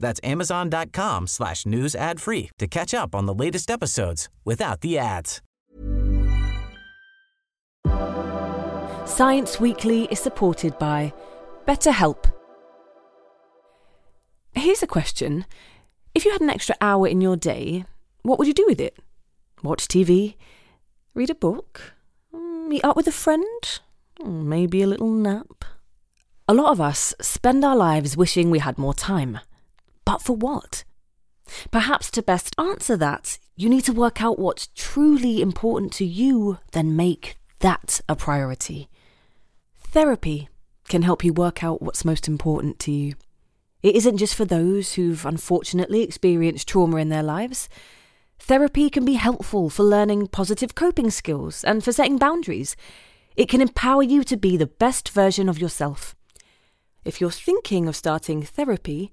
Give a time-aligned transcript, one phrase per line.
[0.00, 4.98] That's amazon.com slash news ad free to catch up on the latest episodes without the
[4.98, 5.40] ads.
[9.06, 11.12] Science Weekly is supported by
[11.66, 12.30] BetterHelp.
[14.52, 15.46] Here's a question.
[16.14, 17.84] If you had an extra hour in your day,
[18.22, 18.96] what would you do with it?
[19.62, 20.36] Watch TV?
[21.14, 21.94] Read a book?
[22.34, 23.80] Mm, meet up with a friend?
[24.20, 25.64] Mm, maybe a little nap?
[26.48, 29.40] A lot of us spend our lives wishing we had more time.
[30.10, 30.82] But for what?
[31.70, 36.58] Perhaps to best answer that, you need to work out what's truly important to you,
[36.72, 38.88] then make that a priority.
[39.78, 40.48] Therapy
[40.88, 43.14] can help you work out what's most important to you.
[43.84, 47.68] It isn't just for those who've unfortunately experienced trauma in their lives.
[48.40, 52.74] Therapy can be helpful for learning positive coping skills and for setting boundaries.
[53.36, 56.16] It can empower you to be the best version of yourself.
[57.04, 59.12] If you're thinking of starting therapy,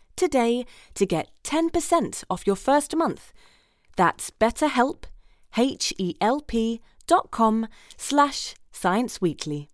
[0.21, 3.33] today to get 10% off your first month.
[3.97, 5.05] That's betterhelp,
[5.57, 9.67] H-E-L-P dot com slash scienceweekly.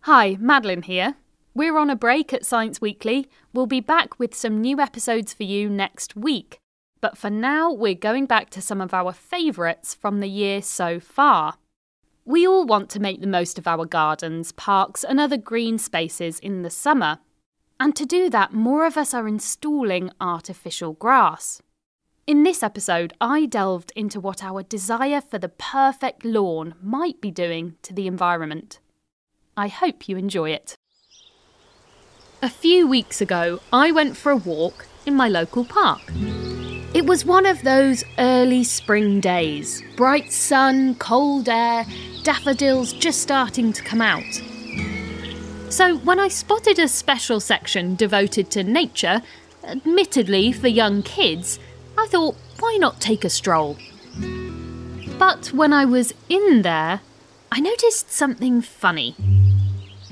[0.00, 1.16] Hi, Madeleine here.
[1.54, 3.28] We're on a break at Science Weekly.
[3.52, 6.58] We'll be back with some new episodes for you next week.
[7.02, 10.98] But for now, we're going back to some of our favourites from the year so
[10.98, 11.58] far.
[12.26, 16.38] We all want to make the most of our gardens, parks, and other green spaces
[16.38, 17.18] in the summer.
[17.78, 21.60] And to do that, more of us are installing artificial grass.
[22.26, 27.30] In this episode, I delved into what our desire for the perfect lawn might be
[27.30, 28.78] doing to the environment.
[29.54, 30.76] I hope you enjoy it.
[32.40, 36.00] A few weeks ago, I went for a walk in my local park.
[36.94, 41.84] It was one of those early spring days bright sun, cold air,
[42.22, 44.22] daffodils just starting to come out.
[45.70, 49.22] So, when I spotted a special section devoted to nature,
[49.64, 51.58] admittedly for young kids,
[51.98, 53.76] I thought, why not take a stroll?
[55.18, 57.00] But when I was in there,
[57.50, 59.16] I noticed something funny.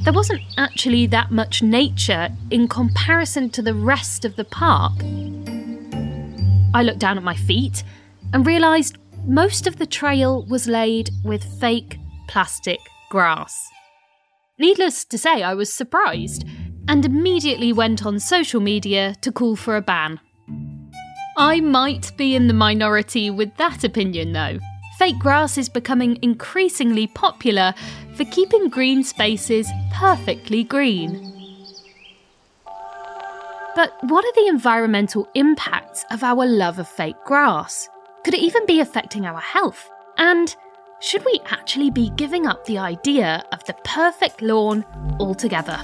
[0.00, 4.94] There wasn't actually that much nature in comparison to the rest of the park.
[6.74, 7.84] I looked down at my feet
[8.32, 12.78] and realised most of the trail was laid with fake plastic
[13.10, 13.68] grass.
[14.58, 16.44] Needless to say, I was surprised
[16.88, 20.20] and immediately went on social media to call for a ban.
[21.36, 24.58] I might be in the minority with that opinion though.
[24.98, 27.74] Fake grass is becoming increasingly popular
[28.14, 31.41] for keeping green spaces perfectly green.
[33.74, 37.88] But what are the environmental impacts of our love of fake grass?
[38.22, 39.90] Could it even be affecting our health?
[40.18, 40.54] And
[41.00, 44.84] should we actually be giving up the idea of the perfect lawn
[45.18, 45.78] altogether?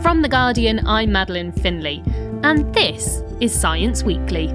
[0.00, 2.04] From The Guardian, I'm Madeleine Finlay,
[2.44, 4.52] and this is Science Weekly.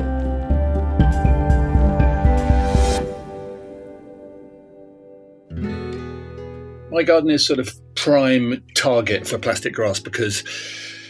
[6.91, 10.43] My garden is sort of prime target for plastic grass because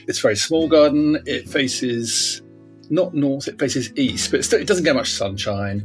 [0.08, 1.22] it's a very small garden.
[1.26, 2.42] It faces
[2.90, 5.84] not north, it faces east, but still, it doesn't get much sunshine.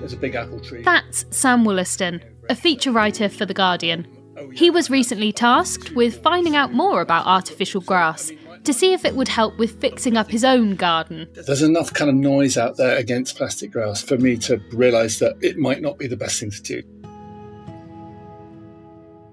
[0.00, 0.82] There's a big apple tree.
[0.82, 4.06] That's Sam Wollaston, a feature writer for The Guardian.
[4.36, 8.32] Oh, he was recently tasked with finding out more about artificial grass
[8.64, 11.28] to see if it would help with fixing up his own garden.
[11.34, 15.36] There's enough kind of noise out there against plastic grass for me to realise that
[15.42, 16.82] it might not be the best thing to do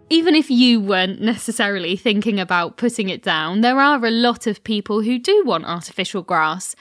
[0.10, 4.64] even if you weren't necessarily thinking about putting it down, there are a lot of
[4.64, 6.76] people who do want artificial grass.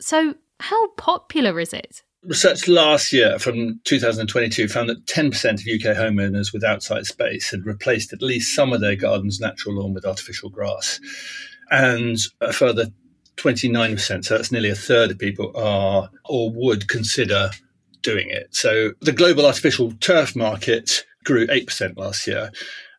[0.00, 2.02] So, how popular is it?
[2.22, 7.66] Research last year from 2022 found that 10% of UK homeowners with outside space had
[7.66, 11.00] replaced at least some of their garden's natural lawn with artificial grass.
[11.70, 12.86] and a further
[13.36, 17.50] 29%, so that's nearly a third of people are or would consider
[18.02, 18.54] doing it.
[18.54, 22.50] So the global artificial turf market grew 8% last year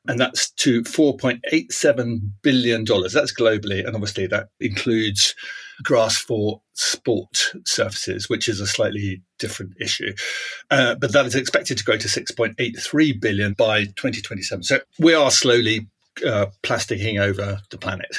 [0.07, 2.85] and that's to $4.87 billion.
[2.85, 3.85] That's globally.
[3.85, 5.35] And obviously, that includes
[5.83, 10.13] grass for sport surfaces, which is a slightly different issue.
[10.71, 14.63] Uh, but that is expected to grow to 6.83 billion by 2027.
[14.63, 15.87] So we are slowly
[16.25, 18.17] uh, plasticing over the planet.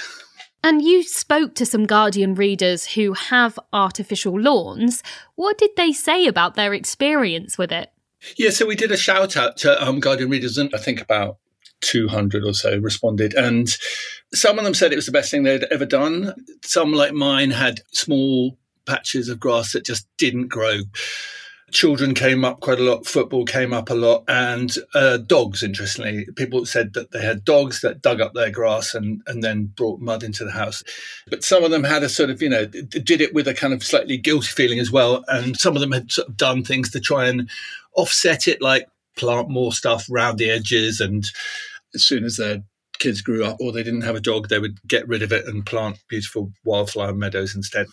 [0.62, 5.02] And you spoke to some Guardian readers who have artificial lawns.
[5.36, 7.90] What did they say about their experience with it?
[8.36, 11.38] Yeah, so we did a shout out to um, Guardian readers, and I think about
[11.82, 13.34] 200 or so responded.
[13.34, 13.68] And
[14.32, 16.34] some of them said it was the best thing they'd ever done.
[16.64, 20.80] Some, like mine, had small patches of grass that just didn't grow.
[21.72, 26.26] Children came up quite a lot, football came up a lot, and uh, dogs, interestingly.
[26.36, 30.00] People said that they had dogs that dug up their grass and, and then brought
[30.00, 30.84] mud into the house.
[31.28, 33.74] But some of them had a sort of, you know, did it with a kind
[33.74, 35.24] of slightly guilty feeling as well.
[35.26, 37.50] And some of them had sort of done things to try and
[37.96, 41.26] offset it, like plant more stuff around the edges and
[41.94, 42.62] as soon as their
[42.98, 45.46] kids grew up or they didn't have a dog, they would get rid of it
[45.46, 47.86] and plant beautiful wildflower meadows instead.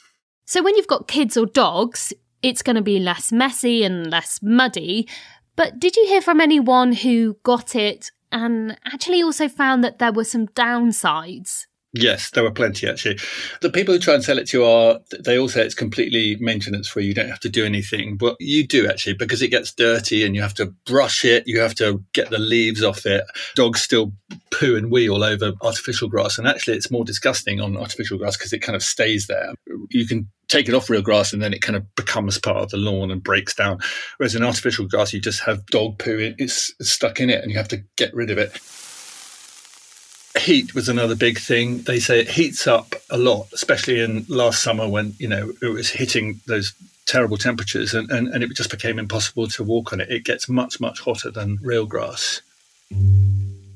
[0.46, 4.40] So when you've got kids or dogs, it's going to be less messy and less
[4.44, 5.08] muddy.
[5.56, 10.12] But did you hear from anyone who got it and actually also found that there
[10.12, 11.66] were some downsides?
[11.96, 13.20] Yes, there were plenty actually.
[13.62, 16.36] The people who try and sell it to you are, they all say it's completely
[16.38, 17.06] maintenance free.
[17.06, 20.36] You don't have to do anything, but you do actually because it gets dirty and
[20.36, 21.44] you have to brush it.
[21.46, 23.24] You have to get the leaves off it.
[23.54, 24.12] Dogs still
[24.50, 26.40] poo and wee all over artificial grass.
[26.40, 29.54] And actually, it's more disgusting on artificial grass because it kind of stays there.
[29.92, 32.70] You can take it off real grass and then it kind of becomes part of
[32.70, 33.80] the lawn and breaks down.
[34.18, 37.52] Whereas in artificial grass, you just have dog poo, in, it's stuck in it and
[37.52, 38.58] you have to get rid of it
[40.40, 41.84] heat was another big thing.
[41.84, 45.68] They say it heats up a lot, especially in last summer when you know it
[45.68, 46.74] was hitting those
[47.06, 50.10] terrible temperatures and, and, and it just became impossible to walk on it.
[50.10, 52.42] It gets much, much hotter than real grass.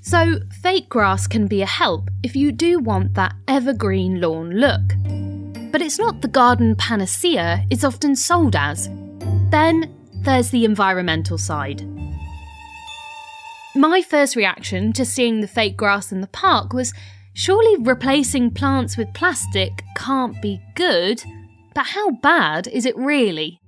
[0.01, 5.26] So, fake grass can be a help if you do want that evergreen lawn look.
[5.72, 8.90] But it's not the garden panacea it's often sold as.
[9.52, 11.84] Then there's the environmental side.
[13.75, 16.94] My first reaction to seeing the fake grass in the park was
[17.34, 21.24] surely replacing plants with plastic can't be good,
[21.75, 23.62] but how bad is it really?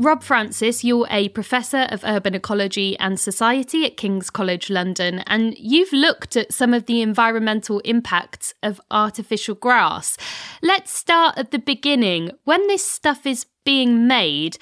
[0.00, 5.58] Rob Francis, you're a professor of urban ecology and society at King's College London, and
[5.58, 10.16] you've looked at some of the environmental impacts of artificial grass.
[10.62, 12.30] Let's start at the beginning.
[12.44, 14.56] When this stuff is being made,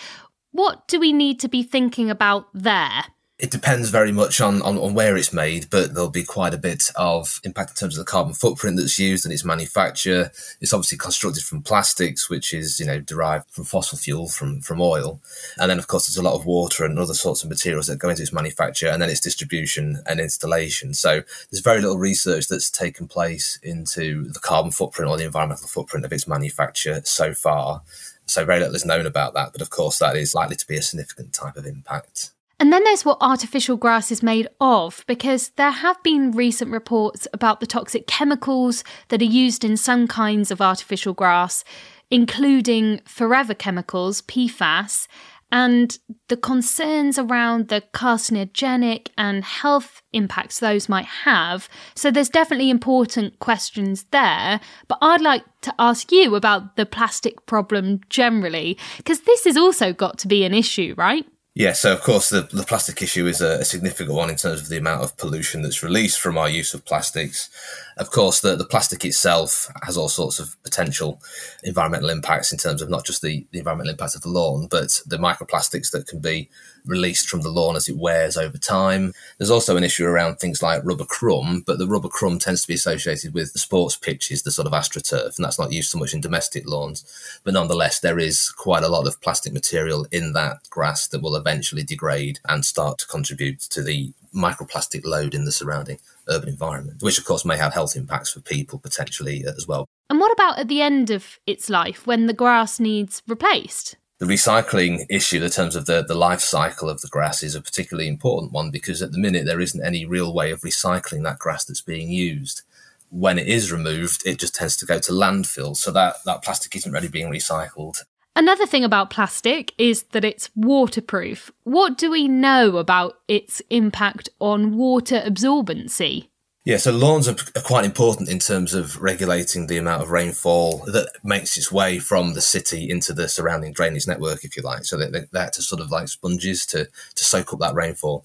[0.53, 3.05] what do we need to be thinking about there?
[3.39, 6.59] It depends very much on, on, on, where it's made, but there'll be quite a
[6.59, 10.33] bit of impact in terms of the carbon footprint that's used and its manufacture.
[10.63, 14.81] It's obviously constructed from plastics, which is, you know, derived from fossil fuel, from, from
[14.81, 15.21] oil.
[15.59, 17.99] And then, of course, there's a lot of water and other sorts of materials that
[17.99, 20.95] go into its manufacture and then its distribution and installation.
[20.95, 25.69] So there's very little research that's taken place into the carbon footprint or the environmental
[25.69, 27.83] footprint of its manufacture so far.
[28.25, 30.79] So very little is known about that, but of course that is likely to be
[30.79, 32.31] a significant type of impact.
[32.59, 37.29] And then there's what artificial grass is made of, because there have been recent reports
[37.35, 41.65] about the toxic chemicals that are used in some kinds of artificial grass,
[42.11, 45.07] including forever chemicals, PFAS,
[45.53, 51.69] and the concerns around the carcinogenic and health impacts those might have.
[51.95, 54.61] So there's definitely important questions there.
[54.89, 59.93] But I'd like to ask you about the plastic problem generally, because this has also
[59.93, 61.27] got to be an issue, right?
[61.59, 64.61] Yeah, so of course the, the plastic issue is a, a, significant one in terms
[64.61, 67.49] of the amount of pollution that's released from our use of plastics.
[67.97, 71.19] Of course, the, the plastic itself has all sorts of potential
[71.65, 75.01] environmental impacts in terms of not just the, the environmental impact of the lawn, but
[75.07, 76.51] the microplastics that can be
[76.87, 79.13] released from the lawn as it wears over time.
[79.39, 82.69] There's also an issue around things like rubber crumb, but the rubber crumb tends to
[82.69, 85.99] be associated with the sports pitches, the sort of astroturf, and that's not used so
[85.99, 87.41] much in domestic lawns.
[87.45, 91.37] But nonetheless, there is quite a lot of plastic material in that grass that will
[91.37, 97.03] eventually degrade and start to contribute to the microplastic load in the surrounding urban environment,
[97.03, 99.87] which of course may have health impacts for people potentially as well.
[100.11, 103.97] And what about at the end of its life when the grass needs replaced?
[104.19, 107.61] The recycling issue in terms of the, the life cycle of the grass is a
[107.61, 111.39] particularly important one because at the minute there isn't any real way of recycling that
[111.39, 112.63] grass that's being used.
[113.11, 115.77] When it is removed, it just tends to go to landfill.
[115.77, 118.05] So that, that plastic isn't really being recycled.
[118.35, 121.51] Another thing about plastic is that it's waterproof.
[121.65, 126.29] What do we know about its impact on water absorbency?
[126.67, 130.79] Yeah, so lawns are, are, quite important in terms of regulating the amount of rainfall
[130.87, 134.85] that makes its way from the city into the surrounding drainage network, if you like.
[134.85, 138.25] So they, they, they're to sort of like sponges to, to soak up that rainfall.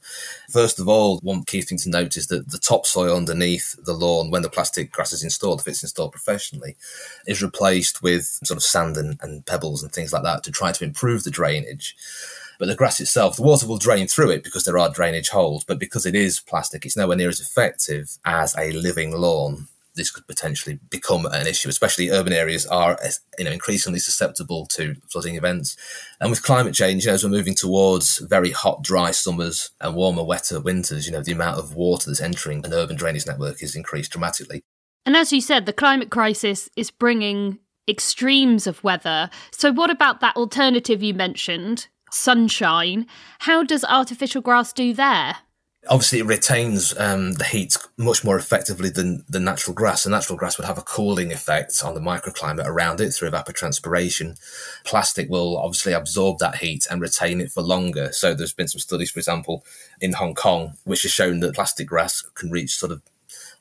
[0.49, 4.31] First of all, one key thing to note is that the topsoil underneath the lawn,
[4.31, 6.75] when the plastic grass is installed, if it's installed professionally,
[7.27, 10.71] is replaced with sort of sand and, and pebbles and things like that to try
[10.71, 11.95] to improve the drainage.
[12.61, 15.63] But the grass itself, the water will drain through it because there are drainage holes.
[15.63, 19.67] But because it is plastic, it's nowhere near as effective as a living lawn.
[19.95, 22.99] This could potentially become an issue, especially urban areas are
[23.39, 25.75] you know increasingly susceptible to flooding events.
[26.19, 29.95] And with climate change, you know, as we're moving towards very hot, dry summers and
[29.95, 33.63] warmer, wetter winters, you know, the amount of water that's entering an urban drainage network
[33.63, 34.61] is increased dramatically.
[35.03, 39.31] And as you said, the climate crisis is bringing extremes of weather.
[39.51, 43.07] So, what about that alternative you mentioned, sunshine.
[43.39, 45.37] How does artificial grass do there?
[45.89, 50.05] Obviously, it retains um, the heat much more effectively than, the natural grass.
[50.05, 54.37] And natural grass would have a cooling effect on the microclimate around it through evapotranspiration.
[54.83, 58.11] Plastic will obviously absorb that heat and retain it for longer.
[58.11, 59.65] So, there's been some studies, for example,
[59.99, 63.01] in Hong Kong, which has shown that plastic grass can reach sort of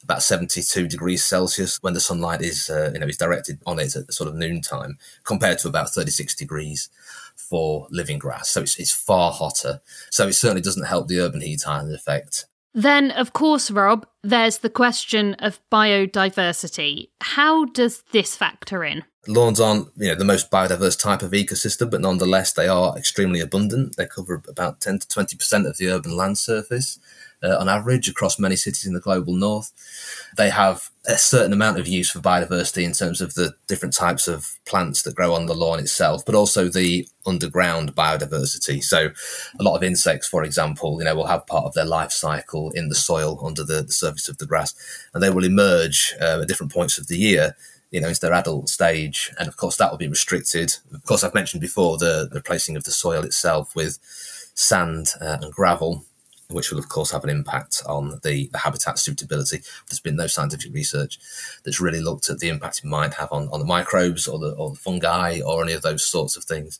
[0.03, 3.95] about 72 degrees Celsius when the sunlight is, uh, you know, is directed on it
[3.97, 6.89] at sort of noontime, compared to about 36 degrees
[7.37, 8.51] for living grass.
[8.51, 9.81] So it's, it's far hotter.
[10.11, 12.47] So it certainly doesn't help the urban heat island effect.
[12.73, 17.09] Then, of course, Rob, there's the question of biodiversity.
[17.21, 19.05] How does this factor in?
[19.27, 23.41] Lawns aren't, you know, the most biodiverse type of ecosystem, but nonetheless, they are extremely
[23.41, 23.97] abundant.
[23.97, 26.99] They cover about 10 to 20% of the urban land surface
[27.43, 29.73] uh, on average across many cities in the global north.
[30.37, 34.29] They have a certain amount of use for biodiversity in terms of the different types
[34.29, 38.83] of plants that grow on the lawn itself, but also the underground biodiversity.
[38.83, 39.11] So,
[39.59, 42.71] a lot of insects, for example, you know, will have part of their life cycle
[42.73, 44.75] in the soil under the, the surface of the grass,
[45.15, 47.57] and they will emerge uh, at different points of the year
[47.91, 49.33] you know, into their adult stage.
[49.39, 50.77] And of course, that will be restricted.
[50.95, 53.99] Of course, I've mentioned before the, the replacing of the soil itself with
[54.55, 56.05] sand uh, and gravel
[56.51, 59.61] which will of course have an impact on the, the habitat suitability.
[59.89, 61.19] There's been no scientific research
[61.65, 64.53] that's really looked at the impact it might have on, on the microbes or the,
[64.53, 66.79] or the fungi or any of those sorts of things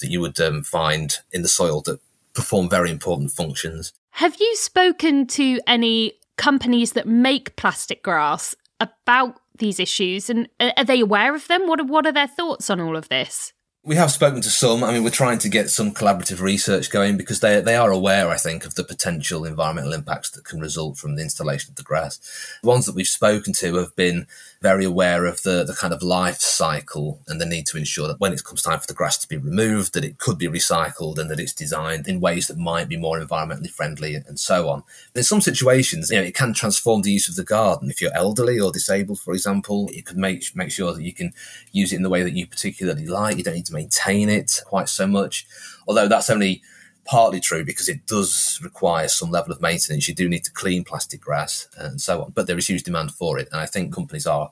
[0.00, 2.00] that you would um, find in the soil that
[2.34, 3.92] perform very important functions.
[4.10, 10.84] Have you spoken to any companies that make plastic grass about these issues and are
[10.84, 11.68] they aware of them?
[11.68, 13.52] What are, what are their thoughts on all of this?
[13.84, 14.84] We have spoken to some.
[14.84, 18.28] I mean, we're trying to get some collaborative research going because they they are aware,
[18.28, 21.82] I think, of the potential environmental impacts that can result from the installation of the
[21.82, 22.20] grass.
[22.62, 24.28] The ones that we've spoken to have been
[24.60, 28.20] very aware of the, the kind of life cycle and the need to ensure that
[28.20, 31.18] when it comes time for the grass to be removed, that it could be recycled
[31.18, 34.84] and that it's designed in ways that might be more environmentally friendly and so on.
[35.16, 37.90] In some situations, you know, it can transform the use of the garden.
[37.90, 41.34] If you're elderly or disabled, for example, it could make make sure that you can
[41.72, 43.36] use it in the way that you particularly like.
[43.36, 45.46] You don't need to maintain it quite so much.
[45.86, 46.62] Although that's only
[47.04, 50.08] partly true because it does require some level of maintenance.
[50.08, 53.12] You do need to clean plastic grass and so on, but there is huge demand
[53.12, 53.48] for it.
[53.50, 54.50] And I think companies are,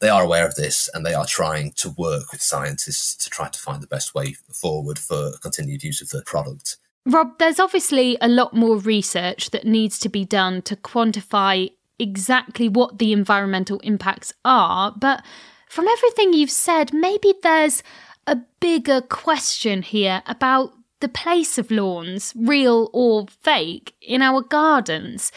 [0.00, 3.48] they are aware of this and they are trying to work with scientists to try
[3.48, 6.76] to find the best way forward for continued use of the product.
[7.06, 12.68] Rob, there's obviously a lot more research that needs to be done to quantify exactly
[12.68, 15.22] what the environmental impacts are, but
[15.68, 17.82] from everything you've said, maybe there's
[18.30, 25.32] a bigger question here about the place of lawns, real or fake, in our gardens.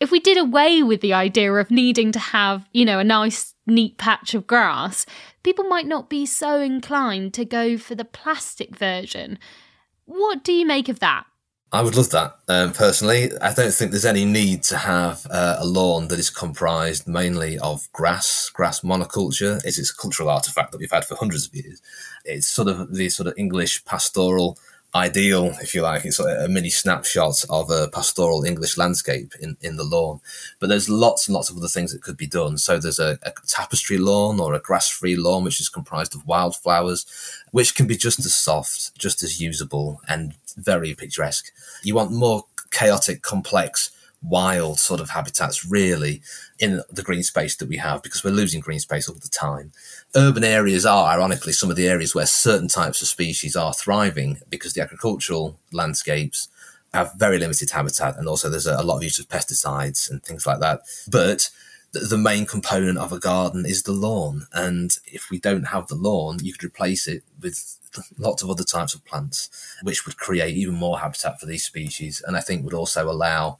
[0.00, 3.54] If we did away with the idea of needing to have, you know, a nice,
[3.64, 5.06] neat patch of grass,
[5.44, 9.38] people might not be so inclined to go for the plastic version.
[10.06, 11.24] What do you make of that?
[11.74, 13.30] I would love that um, personally.
[13.38, 17.58] I don't think there's any need to have uh, a lawn that is comprised mainly
[17.58, 19.64] of grass, grass monoculture.
[19.64, 21.80] It's, it's a cultural artifact that we've had for hundreds of years.
[22.26, 24.58] It's sort of the sort of English pastoral
[24.94, 26.04] ideal, if you like.
[26.04, 30.20] It's a mini snapshot of a pastoral English landscape in, in the lawn.
[30.60, 32.58] But there's lots and lots of other things that could be done.
[32.58, 36.26] So there's a, a tapestry lawn or a grass free lawn, which is comprised of
[36.26, 37.06] wildflowers,
[37.52, 41.52] which can be just as soft, just as usable, and very picturesque.
[41.84, 43.92] You want more chaotic, complex,
[44.22, 46.22] wild sort of habitats really
[46.58, 49.72] in the green space that we have because we're losing green space all the time.
[50.14, 54.38] Urban areas are, ironically, some of the areas where certain types of species are thriving
[54.48, 56.48] because the agricultural landscapes
[56.94, 60.46] have very limited habitat and also there's a, lot of use of pesticides and things
[60.46, 60.82] like that.
[61.10, 61.50] But
[61.92, 64.46] the main component of a garden is the lawn.
[64.52, 67.78] And if we don't have the lawn, you could replace it with
[68.18, 69.50] lots of other types of plants,
[69.82, 72.22] which would create even more habitat for these species.
[72.26, 73.58] And I think would also allow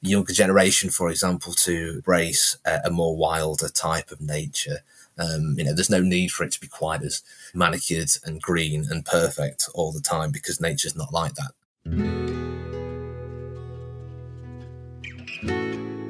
[0.00, 4.78] younger generation, for example, to embrace a, a more wilder type of nature.
[5.18, 7.22] Um, you know, there's no need for it to be quite as
[7.54, 11.52] manicured and green and perfect all the time because nature's not like that.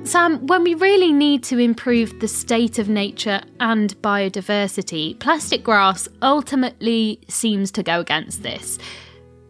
[0.07, 6.09] Sam, when we really need to improve the state of nature and biodiversity, plastic grass
[6.23, 8.79] ultimately seems to go against this.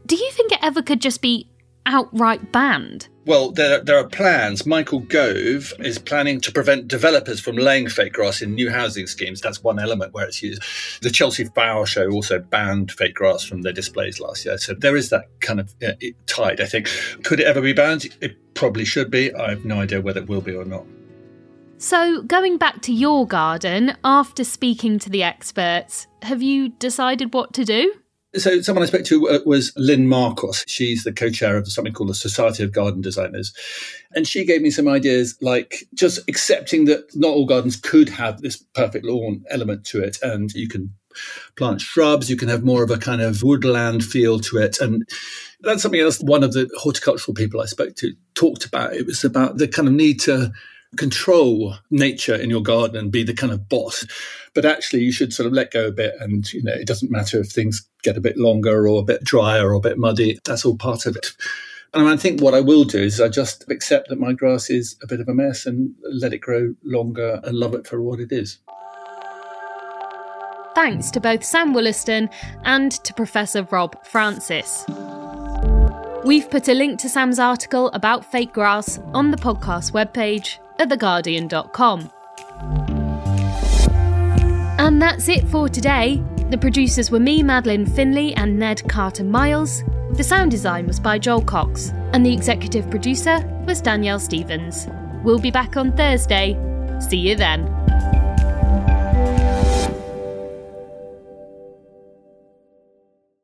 [0.06, 1.46] Do you think it ever could just be
[1.86, 3.08] outright banned?
[3.24, 4.66] Well, there, there are plans.
[4.66, 9.40] Michael Gove is planning to prevent developers from laying fake grass in new housing schemes.
[9.40, 10.62] That's one element where it's used.
[11.02, 14.58] The Chelsea Flower Show also banned fake grass from their displays last year.
[14.58, 15.92] So there is that kind of uh,
[16.26, 16.88] tide, I think.
[17.24, 18.06] Could it ever be banned?
[18.20, 19.34] It probably should be.
[19.34, 20.84] I have no idea whether it will be or not.
[21.78, 27.52] So, going back to your garden, after speaking to the experts, have you decided what
[27.52, 27.92] to do?
[28.36, 30.64] So, someone I spoke to uh, was Lynn Marcos.
[30.66, 33.54] She's the co chair of something called the Society of Garden Designers.
[34.14, 38.42] And she gave me some ideas like just accepting that not all gardens could have
[38.42, 40.18] this perfect lawn element to it.
[40.22, 40.92] And you can
[41.56, 44.80] plant shrubs, you can have more of a kind of woodland feel to it.
[44.80, 45.08] And
[45.60, 48.94] that's something else one of the horticultural people I spoke to talked about.
[48.94, 50.52] It was about the kind of need to
[50.96, 54.06] control nature in your garden and be the kind of boss.
[54.54, 56.14] But actually, you should sort of let go a bit.
[56.20, 59.24] And, you know, it doesn't matter if things get a bit longer or a bit
[59.24, 60.38] drier or a bit muddy.
[60.44, 61.32] That's all part of it.
[61.92, 64.96] And I think what I will do is I just accept that my grass is
[65.02, 68.20] a bit of a mess and let it grow longer and love it for what
[68.20, 68.58] it is.
[70.74, 72.28] Thanks to both Sam Wollaston
[72.64, 74.84] and to Professor Rob Francis.
[76.24, 80.90] We've put a link to Sam's article about fake grass on the podcast webpage at
[80.90, 82.10] theguardian.com.
[84.78, 86.22] And that's it for today.
[86.48, 89.82] The producers were me, Madeleine Finlay, and Ned Carter Miles.
[90.12, 94.86] The sound design was by Joel Cox, and the executive producer was Danielle Stevens.
[95.24, 96.56] We'll be back on Thursday.
[97.00, 97.64] See you then.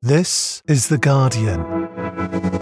[0.00, 2.61] This is The Guardian.